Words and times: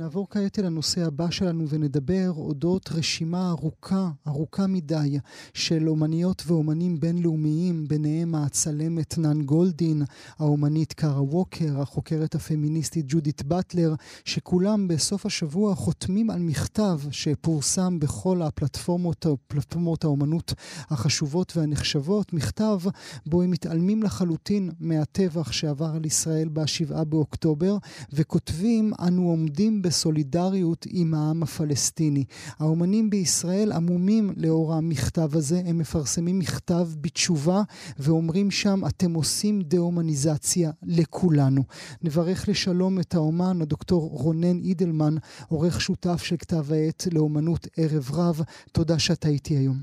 נעבור 0.00 0.26
כעת 0.30 0.58
אל 0.58 0.66
הנושא 0.66 1.06
הבא 1.06 1.30
שלנו 1.30 1.68
ונדבר 1.68 2.30
אודות 2.36 2.88
רשימה 2.92 3.50
ארוכה, 3.50 4.10
ארוכה 4.26 4.66
מדי, 4.66 5.18
של 5.54 5.88
אומניות 5.88 6.42
ואומנים 6.46 7.00
בינלאומיים, 7.00 7.88
ביניהם 7.88 8.34
הצלמת 8.34 9.18
נאן 9.18 9.42
גולדין, 9.42 10.02
האומנית 10.38 10.92
קארה 10.92 11.22
ווקר, 11.22 11.80
החוקרת 11.80 12.34
הפמיניסטית 12.34 13.04
ג'ודית 13.08 13.42
באטלר, 13.42 13.94
שכולם 14.24 14.88
בסוף 14.88 15.26
השבוע 15.26 15.74
חותמים 15.74 16.30
על 16.30 16.38
מכתב 16.38 17.00
שפורסם 17.10 17.98
בכל 17.98 18.42
הפלטפורמות, 18.42 19.26
פלטפורמות 19.46 20.04
האומנות 20.04 20.54
החשובות 20.90 21.56
והנחשבות, 21.56 22.32
מכתב 22.32 22.80
בו 23.26 23.42
הם 23.42 23.50
מתעלמים 23.50 24.02
לחלוטין 24.02 24.70
מהטבח 24.80 25.52
שעבר 25.52 25.90
על 25.94 26.06
ישראל 26.06 26.48
ב-7 26.48 27.04
באוקטובר, 27.04 27.76
וכותבים 28.12 28.92
אנו 29.06 29.28
עומדים 29.28 29.82
בסולידריות 29.90 30.86
עם 30.90 31.14
העם 31.14 31.42
הפלסטיני. 31.42 32.24
האומנים 32.58 33.10
בישראל 33.10 33.72
עמומים 33.72 34.30
לאור 34.36 34.74
המכתב 34.74 35.36
הזה, 35.36 35.62
הם 35.66 35.78
מפרסמים 35.78 36.38
מכתב 36.38 36.88
בתשובה 37.00 37.62
ואומרים 37.98 38.50
שם 38.50 38.80
אתם 38.86 39.14
עושים 39.14 39.62
דה-הומניזציה 39.62 40.70
לכולנו. 40.82 41.62
נברך 42.02 42.48
לשלום 42.48 43.00
את 43.00 43.14
האומן, 43.14 43.62
הדוקטור 43.62 44.10
רונן 44.12 44.58
אידלמן, 44.58 45.14
עורך 45.48 45.80
שותף 45.80 46.22
של 46.22 46.36
כתב 46.36 46.72
העת 46.72 47.06
לאומנות 47.12 47.66
ערב 47.76 48.10
רב. 48.12 48.40
תודה 48.72 48.98
שאתה 48.98 49.28
איתי 49.28 49.56
היום. 49.56 49.76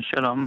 שלום. 0.00 0.46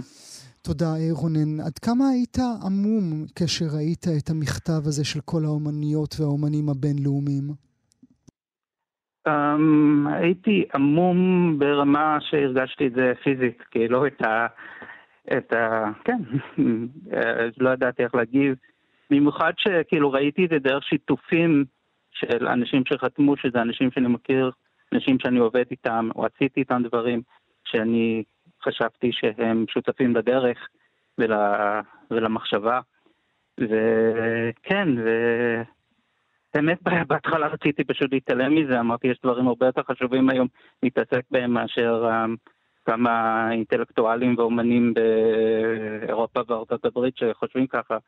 תודה, 0.62 0.94
רונן. 1.10 1.60
עד 1.60 1.78
כמה 1.78 2.08
היית 2.08 2.38
עמום 2.62 3.26
כאשר 3.34 3.66
ראית 3.66 4.08
את 4.08 4.30
המכתב 4.30 4.82
הזה 4.84 5.04
של 5.04 5.20
כל 5.20 5.44
האומניות 5.44 6.20
והאומנים 6.20 6.68
הבינלאומיים? 6.68 7.73
Um, 9.28 10.08
הייתי 10.12 10.64
עמום 10.74 11.54
ברמה 11.58 12.18
שהרגשתי 12.20 12.86
את 12.86 12.92
זה 12.92 13.12
פיזית, 13.22 13.62
כאילו 13.70 14.06
את 14.06 14.22
ה... 14.22 14.46
את 15.38 15.52
ה... 15.52 15.90
כן, 16.04 16.18
לא 17.60 17.70
ידעתי 17.70 18.02
איך 18.04 18.14
להגיב. 18.14 18.54
במיוחד 19.10 19.52
שכאילו 19.56 20.12
ראיתי 20.12 20.44
את 20.44 20.50
זה 20.50 20.58
דרך 20.58 20.84
שיתופים 20.84 21.64
של 22.10 22.46
אנשים 22.48 22.82
שחתמו, 22.88 23.36
שזה 23.36 23.62
אנשים 23.62 23.90
שאני 23.90 24.08
מכיר, 24.08 24.50
אנשים 24.92 25.18
שאני 25.18 25.38
עובד 25.38 25.64
איתם, 25.70 26.08
או 26.16 26.26
עשיתי 26.26 26.60
איתם 26.60 26.82
דברים 26.82 27.22
שאני 27.64 28.22
חשבתי 28.64 29.10
שהם 29.12 29.64
שותפים 29.68 30.16
לדרך 30.16 30.68
ול... 31.18 31.32
ולמחשבה. 32.10 32.80
וכן, 33.60 34.88
ו... 34.98 35.08
באמת 36.54 36.78
בהתחלה 37.08 37.46
רציתי 37.46 37.84
פשוט 37.84 38.12
להתעלם 38.12 38.54
מזה, 38.54 38.80
אמרתי 38.80 39.08
יש 39.08 39.18
דברים 39.22 39.48
הרבה 39.48 39.66
יותר 39.66 39.82
חשובים 39.82 40.30
היום 40.30 40.48
להתעסק 40.82 41.22
בהם 41.30 41.50
מאשר 41.50 42.04
um, 42.04 42.50
כמה 42.84 43.48
אינטלקטואלים 43.52 44.34
ואומנים 44.38 44.94
באירופה 44.94 46.40
וארצות 46.48 46.84
הברית 46.84 47.14
שחושבים 47.16 47.66
ככה, 47.66 47.98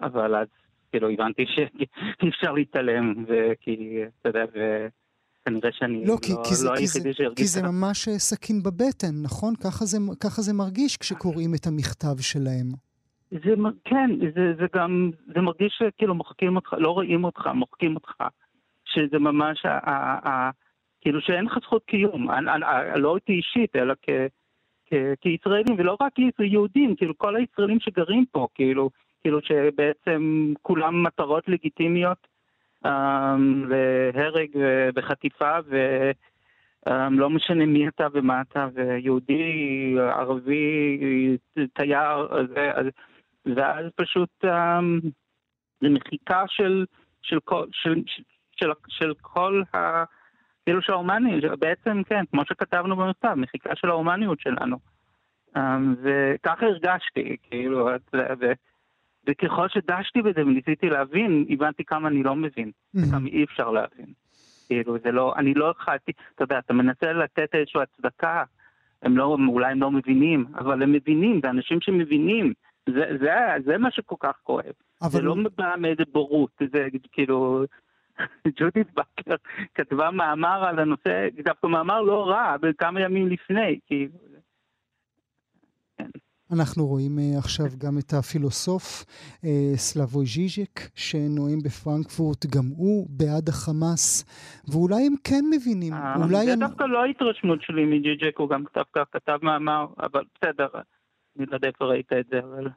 אבל 0.00 0.36
אז 0.36 0.48
כאילו 0.90 1.10
הבנתי 1.10 1.44
שאי 1.46 2.28
אפשר 2.28 2.52
להתעלם, 2.52 3.24
וכי, 3.28 4.00
אתה 4.20 4.28
יודע, 4.28 4.44
וכנראה 4.44 5.70
שאני 5.72 6.04
לא, 6.06 6.16
כי, 6.22 6.32
לא, 6.32 6.42
כי 6.48 6.54
זה, 6.54 6.66
לא 6.68 6.74
היחידי 6.74 7.12
שהרגיש 7.12 7.38
כי 7.38 7.46
זה 7.46 7.62
ממש 7.62 8.08
סכין 8.08 8.62
בבטן, 8.62 9.22
נכון? 9.22 9.54
ככה 9.56 9.84
זה, 9.84 9.98
ככה 10.20 10.42
זה 10.42 10.52
מרגיש 10.52 10.96
כשקוראים 10.96 11.54
את 11.54 11.66
המכתב 11.66 12.20
שלהם. 12.20 12.66
זה, 13.44 13.54
כן, 13.84 14.10
זה, 14.34 14.54
זה 14.58 14.66
גם, 14.74 15.10
זה 15.34 15.40
מרגיש 15.40 15.78
שכאילו 15.78 16.14
מוחקים 16.14 16.56
אותך, 16.56 16.72
לא 16.78 16.90
רואים 16.90 17.24
אותך, 17.24 17.46
מוחקים 17.46 17.94
אותך. 17.94 18.24
שזה 18.84 19.18
ממש, 19.18 19.66
ה, 19.66 19.90
ה, 19.90 20.28
ה, 20.28 20.50
כאילו 21.00 21.20
שאין 21.20 21.44
לך 21.44 21.58
זכות 21.62 21.84
קיום, 21.84 22.28
לא 22.96 23.08
אותי 23.08 23.32
אישית, 23.32 23.76
אלא 23.76 23.94
כ, 24.02 24.10
כ, 24.86 24.94
כישראלים, 25.20 25.76
ולא 25.78 25.96
רק 26.00 26.12
יהודים, 26.38 26.96
כאילו 26.96 27.18
כל 27.18 27.36
הישראלים 27.36 27.80
שגרים 27.80 28.24
פה, 28.32 28.46
כאילו, 28.54 28.90
כאילו 29.20 29.38
שבעצם 29.42 30.52
כולם 30.62 31.02
מטרות 31.02 31.48
לגיטימיות 31.48 32.26
um, 32.86 32.88
להרג 33.68 34.48
וחטיפה, 34.96 35.58
ו... 35.66 36.10
Um, 36.88 36.92
לא 37.10 37.30
משנה 37.30 37.66
מי 37.66 37.88
אתה 37.88 38.06
ומה 38.12 38.40
אתה, 38.40 38.68
ויהודי, 38.74 39.94
ערבי, 39.98 40.98
תייר, 41.72 42.28
זה, 42.48 42.72
ואז 43.56 43.86
פשוט 43.96 44.44
um, 44.44 45.08
זה 45.80 45.88
מחיקה 45.88 46.44
של, 46.48 46.84
של, 47.22 47.40
כל, 47.44 47.66
של, 47.72 47.94
של, 48.06 48.22
של, 48.56 48.70
של 48.88 49.12
כל 49.20 49.62
ה... 49.74 50.04
כאילו 50.64 50.82
של 50.82 50.92
ההומניות, 50.92 51.58
בעצם 51.58 52.02
כן, 52.02 52.24
כמו 52.30 52.42
שכתבנו 52.44 52.96
במכתב, 52.96 53.34
מחיקה 53.36 53.76
של 53.76 53.90
ההומניות 53.90 54.40
שלנו. 54.40 54.76
Um, 55.56 55.60
וככה 56.02 56.66
הרגשתי, 56.66 57.36
כאילו, 57.42 57.88
ו, 58.14 58.52
וככל 59.28 59.68
שדשתי 59.68 60.22
בזה 60.22 60.42
וניסיתי 60.42 60.90
להבין, 60.90 61.46
הבנתי 61.50 61.84
כמה 61.84 62.08
אני 62.08 62.22
לא 62.22 62.36
מבין, 62.36 62.68
mm-hmm. 62.68 63.00
וכמה 63.08 63.28
אי 63.28 63.44
אפשר 63.44 63.70
להבין. 63.70 64.06
כאילו, 64.66 64.98
זה 65.04 65.10
לא, 65.10 65.34
אני 65.36 65.54
לא 65.54 65.74
יכלתי, 65.78 66.12
אתה 66.34 66.44
יודע, 66.44 66.58
אתה 66.58 66.72
מנסה 66.72 67.12
לתת 67.12 67.54
איזושהי 67.54 67.82
הצדקה, 67.82 68.44
הם 69.02 69.16
לא, 69.16 69.36
אולי 69.48 69.72
הם 69.72 69.80
לא 69.80 69.90
מבינים, 69.90 70.46
אבל 70.58 70.82
הם 70.82 70.92
מבינים, 70.92 71.40
זה 71.42 71.50
אנשים 71.50 71.80
שמבינים, 71.80 72.52
זה, 72.88 73.04
זה, 73.20 73.30
זה 73.64 73.78
מה 73.78 73.90
שכל 73.90 74.16
כך 74.20 74.36
כואב. 74.42 74.72
אבל... 75.02 75.10
זה 75.10 75.20
לא 75.20 75.36
בא 75.56 75.74
מאיזה 75.78 76.02
בורות, 76.12 76.50
זה 76.72 76.86
כאילו... 77.12 77.64
ג'ודית 78.58 78.94
בקר 78.94 79.34
כתבה 79.74 80.10
מאמר 80.10 80.64
על 80.64 80.78
הנושא, 80.78 81.28
דווקא 81.44 81.66
מאמר 81.66 82.00
לא 82.00 82.26
רע, 82.26 82.56
כמה 82.78 83.00
ימים 83.00 83.28
לפני, 83.28 83.78
כאילו... 83.86 84.18
כן. 85.98 86.10
אנחנו 86.52 86.86
רואים 86.86 87.18
uh, 87.18 87.38
עכשיו 87.38 87.66
גם 87.78 87.98
את 87.98 88.12
הפילוסוף 88.12 89.04
uh, 89.04 89.46
סלאבוי 89.76 90.26
ז'יז'ק, 90.26 90.80
שנואם 90.94 91.58
בפרנקפורט, 91.64 92.46
גם 92.46 92.64
הוא 92.76 93.06
בעד 93.10 93.48
החמאס, 93.48 94.24
ואולי 94.68 95.06
הם 95.06 95.14
כן 95.24 95.44
מבינים, 95.50 95.92
אה, 95.92 96.16
אולי... 96.16 96.46
זה. 96.46 96.56
דווקא 96.56 96.84
לא 96.84 97.02
ההתרשמות 97.02 97.62
שלי 97.62 97.84
מז'יז'ק, 97.84 98.38
הוא 98.38 98.48
גם 98.48 98.64
כתב, 98.64 99.04
כתב 99.12 99.38
מאמר, 99.42 99.86
אבל 99.98 100.22
בסדר, 100.34 100.68
אני 101.38 101.46
לא 101.46 101.54
יודע 101.54 101.68
איפה 101.68 101.84
ראית 101.84 102.12
את 102.12 102.26
זה, 102.30 102.38
אבל... 102.38 102.68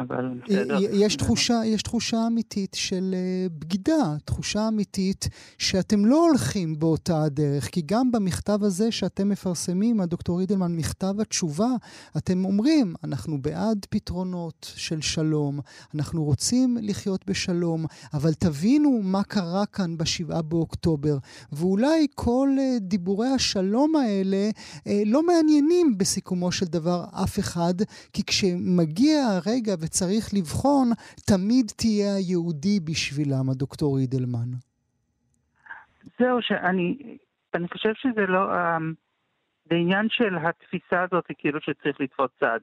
אבל 0.00 0.40
בסדר. 0.44 0.78
יש 0.92 1.16
תחושה, 1.16 1.60
יש 1.64 1.82
תחושה 1.82 2.26
אמיתית 2.26 2.74
של 2.74 3.14
uh, 3.14 3.52
בגידה, 3.58 4.16
תחושה 4.24 4.68
אמיתית 4.68 5.28
שאתם 5.58 6.06
לא 6.06 6.28
הולכים 6.28 6.78
באותה 6.78 7.22
הדרך, 7.22 7.68
כי 7.70 7.82
גם 7.86 8.12
במכתב 8.12 8.58
הזה 8.62 8.92
שאתם 8.92 9.28
מפרסמים, 9.28 10.00
הדוקטור 10.00 10.40
אידלמן, 10.40 10.76
מכתב 10.76 11.14
התשובה, 11.20 11.68
אתם 12.16 12.44
אומרים, 12.44 12.94
אנחנו 13.04 13.42
בעד 13.42 13.86
פתרונות 13.90 14.72
של 14.76 15.00
שלום, 15.00 15.60
אנחנו 15.94 16.24
רוצים 16.24 16.78
לחיות 16.80 17.26
בשלום, 17.26 17.86
אבל 18.14 18.34
תבינו 18.34 19.00
מה 19.02 19.22
קרה 19.22 19.66
כאן 19.66 19.96
בשבעה 19.96 20.42
באוקטובר, 20.42 21.18
ואולי 21.52 22.06
כל 22.14 22.48
uh, 22.56 22.80
דיבורי 22.80 23.28
השלום 23.28 23.96
האלה 23.96 24.50
uh, 24.50 24.90
לא 25.06 25.26
מעניינים 25.26 25.98
בסיכומו 25.98 26.52
של 26.52 26.66
דבר 26.66 27.04
אף 27.12 27.38
אחד, 27.38 27.74
כי 28.12 28.22
כשמגיע 28.24 29.26
הרגע 29.26 29.76
וצריך 29.86 30.24
לבחון, 30.38 30.88
תמיד 31.26 31.66
תהיה 31.76 32.14
היהודי 32.16 32.80
בשבילם, 32.80 33.50
הדוקטור 33.50 33.98
אידלמן. 33.98 34.50
זהו, 36.18 36.38
שאני 36.42 37.18
אני 37.54 37.68
חושב 37.68 37.92
שזה 37.94 38.26
לא... 38.26 38.52
Um, 38.52 38.82
זה 39.70 39.74
עניין 39.74 40.06
של 40.10 40.36
התפיסה 40.36 41.02
הזאת, 41.02 41.24
כאילו 41.38 41.60
שצריך 41.60 42.00
לתפוס 42.00 42.30
צד. 42.40 42.60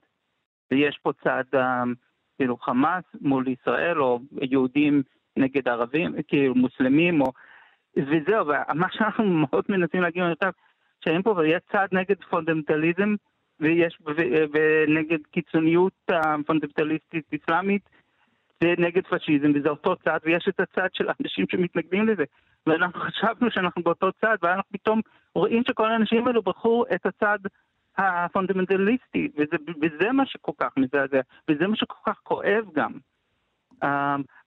ויש 0.72 1.00
פה 1.03 1.11
צד, 1.23 1.44
um, 1.56 1.96
כאילו 2.37 2.58
חמאס 2.58 3.03
מול 3.22 3.47
ישראל, 3.47 4.02
או 4.02 4.20
יהודים 4.41 5.03
נגד 5.37 5.67
ערבים, 5.67 6.16
כאילו 6.28 6.55
מוסלמים, 6.55 7.22
או... 7.22 7.31
וזהו, 7.97 8.47
ומה 8.47 8.87
שאנחנו 8.91 9.23
מאוד 9.43 9.64
מנסים 9.70 10.02
להגיד 10.02 10.23
עכשיו, 10.23 10.52
שאין 11.03 11.22
פה, 11.22 11.29
ויש 11.37 11.61
צד 11.72 11.87
נגד 11.91 12.23
פונדמנטליזם, 12.29 13.16
ויש 13.59 13.97
ונגד 14.53 15.20
קיצוניות 15.32 15.94
הפונדמנטליסטית 16.09 17.26
אסלאמית 17.34 17.90
ונגד 18.64 19.03
פשיזם, 19.08 19.52
וזה 19.55 19.70
אותו 19.70 19.96
צד, 19.96 20.17
ויש 20.23 20.47
את 20.50 20.59
הצד 20.59 20.88
של 20.94 21.05
האנשים 21.09 21.46
שמתנגדים 21.52 22.08
לזה. 22.08 22.23
ואנחנו 22.67 23.02
חשבנו 23.02 23.52
שאנחנו 23.52 23.84
באותו 23.84 24.11
צד, 24.22 24.38
ואנחנו 24.41 24.72
פתאום 24.72 25.02
רואים 25.35 25.64
שכל 25.67 25.91
האנשים 25.91 26.28
האלו 26.28 26.41
בחרו 26.41 26.85
את 26.96 27.05
הצד 27.05 27.40
הפונדמנטליסטי, 27.97 29.29
וזה, 29.35 29.56
וזה 29.82 30.11
מה 30.11 30.26
שכל 30.26 30.52
כך 30.58 30.70
מזעזע, 30.78 31.22
וזה 31.49 31.67
מה 31.67 31.76
שכל 31.76 32.11
כך 32.11 32.20
כואב 32.23 32.66
גם. 32.73 32.91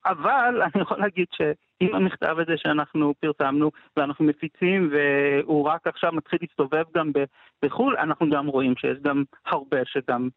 אבל 0.07 0.61
אני 0.73 0.81
יכול 0.81 0.97
להגיד 0.97 1.27
שעם 1.31 1.95
המכתב 1.95 2.35
הזה 2.39 2.53
שאנחנו 2.57 3.13
פרסמנו 3.19 3.71
ואנחנו 3.97 4.25
מפיצים 4.25 4.91
והוא 4.91 5.65
רק 5.65 5.87
עכשיו 5.87 6.11
מתחיל 6.13 6.39
להסתובב 6.41 6.83
גם 6.95 7.11
בחו"ל, 7.65 7.97
אנחנו 7.97 8.29
גם 8.29 8.47
רואים 8.47 8.73
שיש 8.77 8.97
גם 9.01 9.23
הרבה 9.45 9.77
שגם 9.85 10.29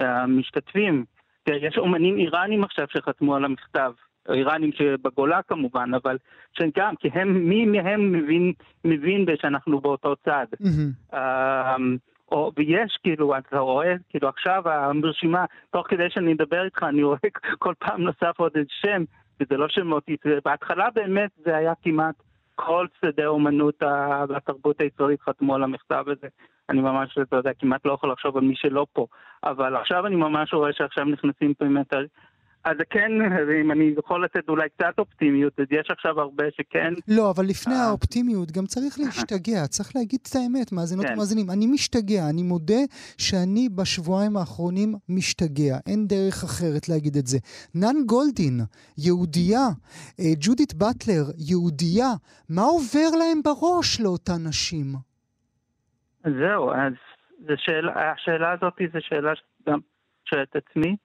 uh, 0.00 0.04
משתתפים 0.28 1.04
יש 1.48 1.78
אומנים 1.78 2.18
איראנים 2.18 2.64
עכשיו 2.64 2.86
שחתמו 2.90 3.36
על 3.36 3.44
המכתב, 3.44 3.92
איראנים 4.28 4.72
שבגולה 4.72 5.42
כמובן, 5.42 5.90
אבל 5.94 6.18
שגם, 6.52 6.94
כי 6.96 7.08
הם, 7.12 7.48
מי 7.48 7.64
מהם 7.64 8.12
מבין, 8.12 8.52
מבין 8.84 9.26
שאנחנו 9.40 9.80
באותו 9.80 10.16
צד. 10.16 10.46
Mm-hmm. 10.54 11.14
Uh, 11.14 11.16
או, 12.32 12.52
ויש 12.56 12.98
כאילו, 13.02 13.38
אתה 13.38 13.58
רואה, 13.58 13.94
כאילו 14.08 14.28
עכשיו 14.28 14.62
ברשימה, 15.00 15.44
תוך 15.70 15.86
כדי 15.88 16.10
שאני 16.10 16.32
אדבר 16.32 16.64
איתך, 16.64 16.82
אני 16.82 17.02
רואה 17.02 17.18
כל 17.58 17.74
פעם 17.78 18.02
נוסף 18.02 18.32
עוד 18.36 18.52
איזה 18.56 18.68
שם, 18.70 19.04
וזה 19.40 19.56
לא 19.56 19.68
שמות, 19.68 20.04
בהתחלה 20.44 20.88
באמת 20.94 21.30
זה 21.44 21.56
היה 21.56 21.72
כמעט 21.82 22.14
כל 22.54 22.86
שדה 23.00 23.26
אומנות 23.26 23.82
והתרבות 24.28 24.80
הישראלית 24.80 25.20
חתמו 25.20 25.54
על 25.54 25.62
המכתב 25.62 26.04
הזה. 26.06 26.28
אני 26.68 26.80
ממש, 26.80 27.18
אתה 27.22 27.36
יודע, 27.36 27.50
כמעט 27.58 27.86
לא 27.86 27.92
יכול 27.92 28.12
לחשוב 28.12 28.36
על 28.36 28.42
מי 28.42 28.56
שלא 28.56 28.86
פה. 28.92 29.06
אבל 29.44 29.76
עכשיו 29.76 30.06
אני 30.06 30.16
ממש 30.16 30.54
רואה 30.54 30.72
שעכשיו 30.72 31.04
נכנסים 31.04 31.52
באמת 31.60 31.92
אז 32.66 32.76
כן, 32.90 33.12
אם 33.60 33.72
אני 33.72 33.94
יכול 33.98 34.24
לתת 34.24 34.48
אולי 34.48 34.68
קצת 34.68 34.98
אופטימיות, 34.98 35.60
אז 35.60 35.66
יש 35.70 35.90
עכשיו 35.90 36.20
הרבה 36.20 36.44
שכן. 36.50 36.94
לא, 37.08 37.30
אבל 37.30 37.44
לפני 37.44 37.74
אה. 37.74 37.86
האופטימיות 37.86 38.52
גם 38.52 38.66
צריך 38.66 38.98
להשתגע, 38.98 39.66
צריך 39.66 39.96
להגיד 39.96 40.20
את 40.22 40.36
האמת, 40.36 40.72
מאזינות 40.72 41.06
כן. 41.06 41.12
ומאזינים. 41.12 41.50
אני 41.50 41.66
משתגע, 41.66 42.22
אני 42.30 42.42
מודה 42.42 42.82
שאני 43.18 43.68
בשבועיים 43.68 44.36
האחרונים 44.36 44.94
משתגע, 45.08 45.76
אין 45.86 46.06
דרך 46.06 46.44
אחרת 46.44 46.88
להגיד 46.88 47.16
את 47.16 47.26
זה. 47.26 47.38
נן 47.74 47.96
גולדין, 48.06 48.60
יהודייה, 48.98 49.66
אה, 50.20 50.32
ג'ודית 50.40 50.74
באטלר, 50.74 51.24
יהודייה, 51.50 52.10
מה 52.48 52.62
עובר 52.62 53.10
להם 53.18 53.38
בראש 53.44 54.00
לאותן 54.00 54.40
נשים? 54.48 54.86
זהו, 56.24 56.70
אז 56.70 56.92
שאלה, 57.56 58.12
השאלה 58.12 58.52
הזאת 58.52 58.78
זו 58.92 58.98
שאלה 59.00 59.32
שגם 59.34 59.78
שואלת 60.24 60.56
עצמי. 60.56 60.96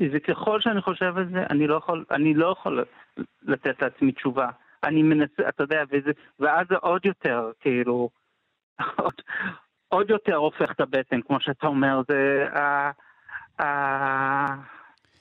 וככל 0.00 0.60
שאני 0.60 0.82
חושב 0.82 1.18
על 1.18 1.28
זה, 1.32 1.42
אני 1.50 1.66
לא 1.66 1.74
יכול, 1.74 2.04
אני 2.10 2.34
לא 2.34 2.46
יכול 2.46 2.84
לתת 3.42 3.82
לעצמי 3.82 4.12
תשובה. 4.12 4.48
אני 4.84 5.02
מנסה, 5.02 5.48
אתה 5.48 5.62
יודע, 5.62 5.82
וזה, 5.90 6.10
ואז 6.40 6.66
זה 6.68 6.76
עוד 6.76 7.06
יותר, 7.06 7.50
כאילו, 7.60 8.10
עוד, 8.96 9.14
עוד 9.88 10.10
יותר 10.10 10.36
הופך 10.36 10.72
את 10.72 10.80
הבטן, 10.80 11.20
כמו 11.22 11.40
שאתה 11.40 11.66
אומר, 11.66 12.00
זה... 12.08 12.48
Uh, 12.52 13.60
uh, 13.60 13.64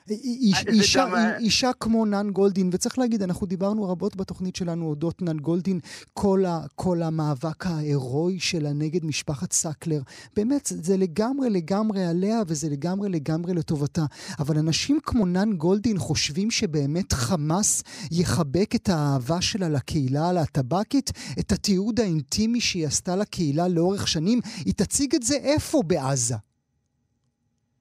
איש, 0.09 0.65
אישה, 0.67 1.05
גם... 1.05 1.15
אישה 1.39 1.71
כמו 1.79 2.05
נן 2.05 2.29
גולדין, 2.29 2.69
וצריך 2.73 2.99
להגיד, 2.99 3.23
אנחנו 3.23 3.47
דיברנו 3.47 3.89
רבות 3.89 4.15
בתוכנית 4.15 4.55
שלנו 4.55 4.85
אודות 4.85 5.21
נן 5.21 5.39
גולדין, 5.39 5.79
כל, 6.13 6.45
ה, 6.45 6.59
כל 6.75 7.01
המאבק 7.01 7.65
ההירואי 7.65 8.39
שלה 8.39 8.73
נגד 8.73 9.05
משפחת 9.05 9.51
סקלר. 9.53 10.01
באמת, 10.35 10.71
זה 10.81 10.97
לגמרי 10.97 11.49
לגמרי 11.49 12.05
עליה 12.05 12.41
וזה 12.47 12.69
לגמרי 12.69 13.09
לגמרי 13.09 13.53
לטובתה. 13.53 14.05
אבל 14.39 14.57
אנשים 14.57 14.99
כמו 15.03 15.25
נן 15.25 15.53
גולדין 15.53 15.97
חושבים 15.97 16.51
שבאמת 16.51 17.13
חמאס 17.13 17.83
יחבק 18.11 18.75
את 18.75 18.89
האהבה 18.89 19.41
שלה 19.41 19.69
לקהילה 19.69 20.29
הלהטבקית, 20.29 21.11
את 21.39 21.51
התיעוד 21.51 21.99
האינטימי 21.99 22.61
שהיא 22.61 22.87
עשתה 22.87 23.15
לקהילה 23.15 23.67
לאורך 23.67 24.07
שנים, 24.07 24.39
היא 24.65 24.73
תציג 24.73 25.15
את 25.15 25.23
זה 25.23 25.35
איפה 25.35 25.83
בעזה? 25.87 26.35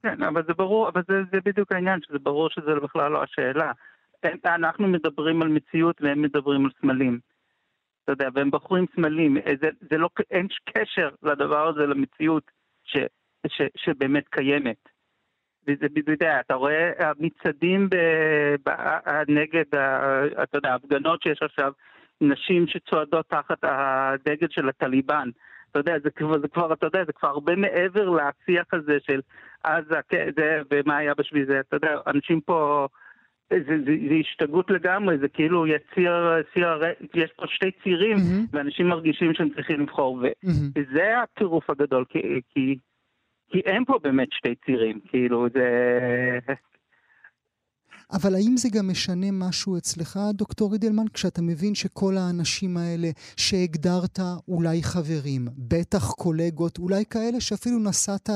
כן, 0.03 0.23
אבל 0.23 0.43
זה 0.47 0.53
ברור, 0.53 0.89
אבל 0.89 1.01
זה, 1.07 1.23
זה 1.31 1.37
בדיוק 1.45 1.71
העניין, 1.71 1.99
שזה 2.01 2.19
ברור 2.19 2.49
שזה 2.49 2.75
בכלל 2.83 3.11
לא 3.11 3.23
השאלה. 3.23 3.71
אנחנו 4.45 4.87
מדברים 4.87 5.41
על 5.41 5.47
מציאות 5.47 6.01
והם 6.01 6.21
מדברים 6.21 6.65
על 6.65 6.71
סמלים. 6.81 7.19
אתה 8.03 8.11
יודע, 8.11 8.29
והם 8.33 8.51
בחורים 8.51 8.85
סמלים, 8.95 9.37
זה, 9.61 9.69
זה 9.89 9.97
לא, 9.97 10.09
אין 10.31 10.47
קשר 10.65 11.09
לדבר 11.23 11.67
הזה 11.67 11.85
למציאות 11.85 12.51
ש, 12.83 12.97
ש, 13.47 13.61
שבאמת 13.75 14.27
קיימת. 14.29 14.89
וזה, 15.67 15.87
יודע, 16.07 16.39
אתה 16.39 16.53
רואה 16.53 16.91
המצעדים 16.99 17.89
נגד, 19.27 19.65
אתה 20.43 20.57
יודע, 20.57 20.71
ההפגנות 20.71 21.21
שיש 21.21 21.41
עכשיו, 21.41 21.71
נשים 22.21 22.67
שצועדות 22.67 23.25
תחת 23.29 23.57
הדגל 23.63 24.47
של 24.49 24.69
הטליבן. 24.69 25.29
אתה 25.73 25.79
יודע, 25.79 25.99
זה 26.03 26.09
כבר, 26.11 26.39
זה 26.39 26.47
כבר, 26.47 26.73
אתה 26.73 26.85
יודע, 26.85 27.05
זה 27.05 27.13
כבר 27.13 27.29
הרבה 27.29 27.55
מעבר 27.55 28.09
לשיח 28.09 28.65
הזה 28.73 28.97
של 29.07 29.21
עזה, 29.63 29.95
זה, 30.35 30.61
ומה 30.71 30.97
היה 30.97 31.13
בשביל 31.17 31.45
זה, 31.45 31.59
אתה 31.59 31.75
יודע, 31.75 31.95
אנשים 32.07 32.41
פה, 32.41 32.87
זה, 33.49 33.59
זה, 33.67 33.75
זה 33.85 34.15
השתגעות 34.19 34.71
לגמרי, 34.71 35.17
זה 35.17 35.27
כאילו 35.27 35.67
יציר, 35.67 36.41
ציר, 36.53 36.67
יש 37.13 37.31
פה 37.35 37.45
שתי 37.47 37.71
צירים, 37.83 38.17
mm-hmm. 38.17 38.49
ואנשים 38.51 38.87
מרגישים 38.87 39.33
שהם 39.33 39.49
צריכים 39.49 39.79
לבחור, 39.79 40.13
ו, 40.13 40.27
mm-hmm. 40.27 40.71
וזה 40.75 41.19
הטירוף 41.19 41.69
הגדול, 41.69 42.05
כי, 42.09 42.19
כי, 42.49 42.77
כי 43.49 43.59
אין 43.59 43.85
פה 43.85 43.99
באמת 44.03 44.27
שתי 44.31 44.55
צירים, 44.65 44.99
כאילו, 45.09 45.47
זה... 45.53 46.53
אבל 48.17 48.33
האם 48.35 48.57
זה 48.57 48.69
גם 48.77 48.87
משנה 48.91 49.27
משהו 49.31 49.77
אצלך, 49.77 50.19
דוקטור 50.33 50.73
אידלמן, 50.73 51.07
כשאתה 51.13 51.41
מבין 51.41 51.75
שכל 51.75 52.13
האנשים 52.17 52.77
האלה 52.77 53.09
שהגדרת 53.37 54.19
אולי 54.47 54.83
חברים, 54.83 55.41
בטח 55.71 56.11
קולגות, 56.23 56.77
אולי 56.77 57.03
כאלה 57.13 57.39
שאפילו 57.39 57.77
נשאת 57.89 58.29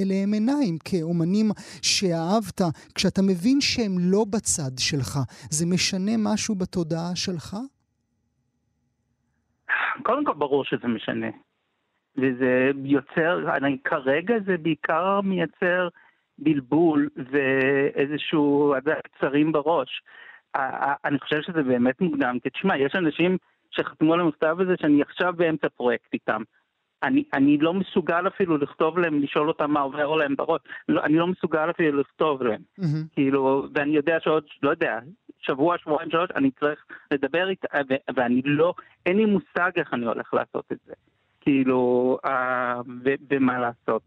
אליהם 0.00 0.32
עיניים 0.32 0.76
כאומנים 0.88 1.46
שאהבת, 1.82 2.60
כשאתה 2.94 3.20
מבין 3.22 3.60
שהם 3.60 3.94
לא 3.98 4.24
בצד 4.32 4.74
שלך, 4.78 5.12
זה 5.50 5.66
משנה 5.66 6.12
משהו 6.18 6.54
בתודעה 6.54 7.10
שלך? 7.14 7.56
קודם 10.02 10.24
כל 10.24 10.34
ברור 10.34 10.64
שזה 10.64 10.88
משנה. 10.88 11.30
וזה 12.16 12.70
יוצר, 12.84 13.56
אני, 13.56 13.78
כרגע 13.84 14.34
זה 14.46 14.56
בעיקר 14.62 15.20
מייצר 15.20 15.88
בלבול 16.38 17.08
ואיזשהו 17.16 18.74
קצרים 19.04 19.52
בראש. 19.52 20.02
אני 21.04 21.18
חושב 21.18 21.42
שזה 21.42 21.62
באמת 21.62 22.00
מוקדם, 22.00 22.38
כי 22.42 22.50
תשמע, 22.50 22.78
יש 22.78 22.92
אנשים 22.94 23.36
שחתמו 23.70 24.14
על 24.14 24.20
המכתב 24.20 24.56
הזה 24.60 24.74
שאני 24.80 25.02
עכשיו 25.02 25.32
באמצע 25.36 25.68
פרויקט 25.68 26.12
איתם. 26.12 26.42
אני, 27.02 27.24
אני 27.32 27.58
לא 27.58 27.74
מסוגל 27.74 28.26
אפילו 28.26 28.58
לכתוב 28.58 28.98
להם, 28.98 29.22
לשאול 29.22 29.48
אותם 29.48 29.70
מה 29.70 29.80
עובר 29.80 30.16
להם 30.16 30.36
בראש. 30.36 30.60
לא, 30.88 31.04
אני 31.04 31.16
לא 31.16 31.26
מסוגל 31.26 31.70
אפילו 31.70 32.00
לכתוב 32.00 32.42
להם. 32.42 32.60
Mm-hmm. 32.80 33.14
כאילו, 33.14 33.66
ואני 33.74 33.96
יודע 33.96 34.16
שעוד, 34.20 34.44
לא 34.62 34.70
יודע, 34.70 34.98
שבוע, 35.38 35.78
שבועיים, 35.78 36.10
שלוש, 36.10 36.30
אני 36.36 36.50
צריך 36.50 36.84
לדבר 37.10 37.48
איתם, 37.48 37.68
ואני 38.14 38.42
לא, 38.44 38.74
אין 39.06 39.16
לי 39.16 39.24
מושג 39.24 39.70
איך 39.76 39.94
אני 39.94 40.06
הולך 40.06 40.34
לעשות 40.34 40.64
את 40.72 40.78
זה. 40.86 40.92
כאילו, 41.40 42.18
אה, 42.24 42.80
ומה 43.30 43.58
לעשות. 43.58 44.02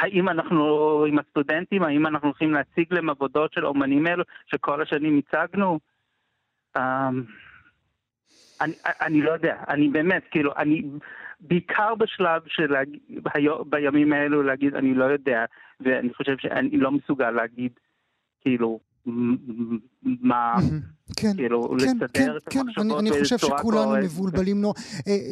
האם 0.00 0.28
אנחנו 0.28 1.04
עם 1.08 1.18
הסטודנטים, 1.18 1.82
האם 1.82 2.06
אנחנו 2.06 2.28
הולכים 2.28 2.52
להציג 2.52 2.94
להם 2.94 3.10
עבודות 3.10 3.52
של 3.52 3.66
אומנים 3.66 4.06
אלו 4.06 4.24
שכל 4.46 4.82
השנים 4.82 5.18
הצגנו? 5.18 5.78
Um, 6.78 6.80
אני, 8.60 8.72
אני 9.00 9.22
לא 9.22 9.30
יודע, 9.30 9.56
אני 9.68 9.88
באמת, 9.88 10.22
כאילו, 10.30 10.52
אני 10.56 10.82
בעיקר 11.40 11.94
בשלב 11.94 12.42
של 12.46 12.74
בימים 13.66 14.12
האלו 14.12 14.42
להגיד 14.42 14.74
אני 14.74 14.94
לא 14.94 15.04
יודע, 15.04 15.44
ואני 15.80 16.14
חושב 16.14 16.38
שאני 16.38 16.76
לא 16.76 16.90
מסוגל 16.90 17.30
להגיד, 17.30 17.72
כאילו, 18.40 18.80
מה, 20.02 20.54
כן, 21.16 21.36
כאילו, 21.36 21.68
כן, 21.68 21.76
לסדר 21.76 22.06
כן, 22.14 22.36
את 22.36 22.48
כן, 22.50 22.60
המחשבות 22.60 22.86
אני, 22.86 23.10
אני 23.10 23.10
חושב 23.22 23.38
שכולנו 23.38 23.96
מבולבלים. 24.02 24.62
לא. 24.62 24.72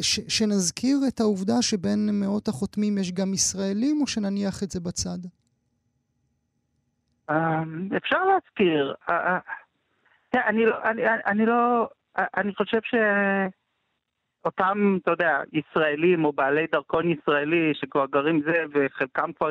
ש, 0.01 0.19
שנזכיר 0.27 0.97
את 1.07 1.19
העובדה 1.19 1.61
שבין 1.61 2.09
מאות 2.13 2.47
החותמים 2.47 2.97
יש 2.97 3.11
גם 3.11 3.33
ישראלים, 3.33 4.01
או 4.01 4.07
שנניח 4.07 4.63
את 4.63 4.71
זה 4.71 4.79
בצד? 4.79 5.17
אמ, 7.29 7.89
אפשר 7.97 8.25
להזכיר. 8.25 8.93
אה, 9.09 9.39
אה, 10.35 10.49
אני, 10.49 10.65
לא, 10.65 10.75
אני, 10.83 11.01
אני 11.25 11.45
לא, 11.45 11.89
אני 12.17 12.55
חושב 12.55 12.79
שאותם, 14.43 14.97
אתה 15.01 15.11
יודע, 15.11 15.41
ישראלים 15.53 16.25
או 16.25 16.33
בעלי 16.33 16.67
דרכון 16.71 17.11
ישראלי 17.11 17.73
שכבר 17.73 18.05
גרים 18.05 18.41
זה, 18.45 18.63
וחלקם 18.73 19.31
כבר 19.33 19.49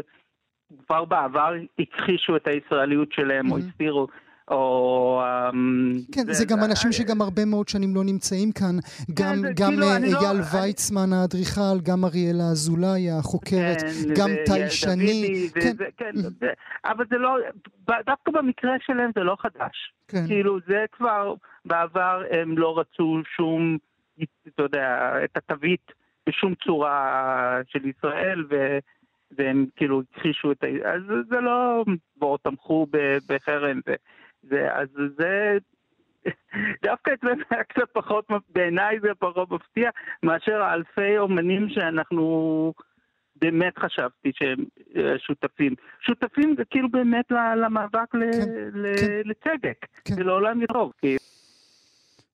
כבר 0.86 1.04
בעבר 1.04 1.52
הכחישו 1.78 2.36
את 2.36 2.46
הישראליות 2.46 3.12
שלהם, 3.12 3.46
mm-hmm. 3.46 3.52
או 3.52 3.58
הסתירו. 3.58 4.06
או... 4.50 5.22
אמ, 5.24 5.92
כן, 6.12 6.26
זה, 6.26 6.32
זה 6.32 6.44
גם 6.44 6.58
אנשים 6.64 6.92
שגם 6.92 7.22
הרבה 7.22 7.44
מאוד 7.44 7.68
שנים 7.68 7.94
לא 7.94 8.04
נמצאים 8.04 8.52
כאן. 8.52 8.76
גם, 9.14 9.34
כן, 9.34 9.52
גם 9.54 9.70
כאילו, 9.70 9.86
אה, 9.86 9.98
לא- 9.98 10.20
אייל 10.20 10.38
לא, 10.38 10.44
ויצמן 10.52 11.12
האדריכל, 11.12 11.80
גם 11.82 12.04
אריאלה 12.04 12.44
אזולאי 12.52 13.10
החוקרת, 13.10 13.80
כן, 13.80 14.14
גם 14.16 14.30
טל 14.46 14.68
שני. 14.68 15.48
כן, 15.54 15.76
כן 15.96 16.12
זה, 16.40 16.50
אבל 16.84 17.04
זה 17.10 17.18
לא, 17.18 17.36
דווקא 18.06 18.30
במקרה 18.32 18.72
שלהם 18.86 19.10
זה 19.14 19.20
לא 19.20 19.36
חדש. 19.40 19.92
כן. 20.08 20.26
כאילו, 20.26 20.58
זה 20.68 20.84
כבר, 20.92 21.34
בעבר 21.64 22.22
הם 22.30 22.58
לא 22.58 22.78
רצו 22.78 23.20
שום, 23.36 23.78
אתה 24.48 24.62
יודע, 24.62 25.12
את 25.24 25.36
התווית 25.36 25.92
בשום 26.28 26.54
צורה 26.54 27.60
של 27.68 27.86
ישראל, 27.86 28.44
ו... 28.50 28.78
והם 29.30 29.66
כאילו 29.76 30.02
הכחישו 30.12 30.52
את 30.52 30.64
ה... 30.64 30.66
אז 30.88 31.02
זה 31.30 31.40
לא... 31.40 31.84
בואו 32.16 32.36
תמכו 32.38 32.86
בחרם. 33.28 33.80
זה, 34.42 34.74
אז 34.74 34.88
זה... 35.18 35.58
דווקא 36.84 37.10
אצלנו 37.14 37.42
היה 37.50 37.64
קצת 37.64 37.90
פחות, 37.92 38.24
בעיניי 38.48 39.00
זה 39.00 39.08
פחות 39.18 39.50
מפתיע, 39.50 39.90
מאשר 40.22 40.74
אלפי 40.74 41.18
אומנים 41.18 41.68
שאנחנו 41.68 42.72
באמת 43.36 43.78
חשבתי 43.78 44.32
שהם 44.34 44.64
אה, 44.96 45.18
שותפים. 45.18 45.74
שותפים 46.00 46.56
כאילו 46.70 46.88
באמת 46.88 47.30
למאבק 47.56 48.10
כן, 48.12 48.18
ל- 48.72 48.96
כן. 48.96 49.20
לצדק, 49.24 49.86
כן. 50.04 50.14
ולעולם 50.16 50.62
יטוב. 50.62 50.92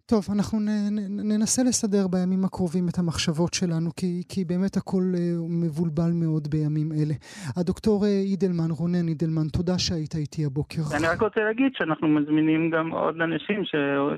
טוב, 0.06 0.25
אנחנו 0.37 0.61
נ, 0.61 0.68
נ, 0.90 1.32
ננסה 1.32 1.62
לסדר 1.62 2.08
בימים 2.08 2.44
הקרובים 2.44 2.88
את 2.88 2.99
המחשבות 2.99 3.54
שלנו, 3.54 3.90
כי, 3.96 4.23
כי 4.28 4.44
באמת 4.44 4.76
הכל 4.76 5.02
uh, 5.14 5.18
מבולבל 5.62 6.11
מאוד 6.23 6.49
בימים 6.49 6.92
אלה. 6.92 7.14
הדוקטור 7.56 8.04
uh, 8.04 8.06
אידלמן, 8.06 8.70
רונן 8.70 9.08
אידלמן, 9.08 9.49
תודה 9.52 9.78
שהיית 9.78 10.14
איתי 10.14 10.44
הבוקר. 10.44 10.82
אני 10.96 11.06
רק 11.06 11.23
רוצה 11.23 11.40
להגיד 11.40 11.73
שאנחנו 11.75 12.08
מזמינים 12.08 12.70
גם 12.70 12.90
עוד 12.90 13.20
אנשים 13.20 13.62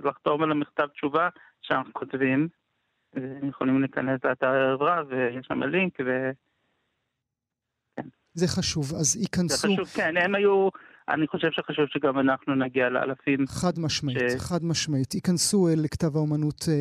לחתום 0.05 0.43
על 0.43 0.51
המכתב 0.51 0.87
תשובה 0.87 1.29
שאנחנו 1.63 1.93
כותבים. 1.93 2.49
יכולים 3.49 3.81
להיכנס 3.81 4.21
לאתר 4.25 4.75
רב, 4.81 5.07
ויש 5.09 5.47
שם 5.47 5.63
לינק, 5.63 6.01
ו... 6.07 6.31
כן. 7.97 8.09
זה 8.35 8.47
חשוב, 8.49 8.95
אז 9.01 9.17
ייכנסו... 9.17 9.69
זה 9.69 9.75
חשוב, 9.75 9.89
כן, 9.89 10.17
הם 10.17 10.35
היו... 10.35 10.69
אני 11.09 11.27
חושב 11.27 11.49
שחשוב 11.53 11.85
שגם 11.89 12.19
אנחנו 12.19 12.55
נגיע 12.55 12.89
לאלפים. 12.89 13.39
חד 13.49 13.79
משמעית, 13.79 14.19
ש... 14.19 14.35
חד 14.39 14.65
משמעית. 14.65 15.15
ייכנסו 15.15 15.69
אל 15.69 15.87
כתב 15.91 16.17
האומנות 16.17 16.65
אה, 16.69 16.75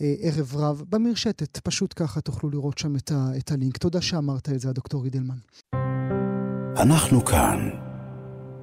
אה, 0.00 0.14
ערב 0.22 0.56
רב 0.56 0.82
במרשתת, 0.90 1.58
פשוט 1.58 1.94
ככה 1.96 2.20
תוכלו 2.20 2.50
לראות 2.50 2.78
שם 2.78 2.96
את, 2.96 3.10
ה, 3.10 3.38
את 3.38 3.50
הלינק. 3.50 3.76
תודה 3.76 4.00
שאמרת 4.00 4.48
את 4.48 4.60
זה, 4.60 4.70
הדוקטור 4.70 5.04
אידלמן. 5.04 5.40
אנחנו 6.82 7.24
כאן. 7.24 7.70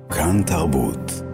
כאן 0.10 0.44
תרבות. 0.44 1.27